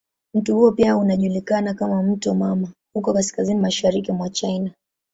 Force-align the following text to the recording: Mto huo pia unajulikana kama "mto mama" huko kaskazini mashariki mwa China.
Mto 0.33 0.55
huo 0.55 0.71
pia 0.71 0.97
unajulikana 0.97 1.73
kama 1.73 2.03
"mto 2.03 2.33
mama" 2.33 2.71
huko 2.93 3.13
kaskazini 3.13 3.59
mashariki 3.59 4.11
mwa 4.11 4.29
China. 4.29 4.71